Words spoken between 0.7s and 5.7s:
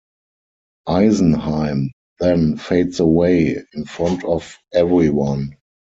Eisenheim then fades away in front of everyone.